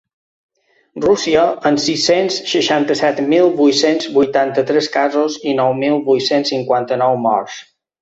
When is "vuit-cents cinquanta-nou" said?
6.13-7.25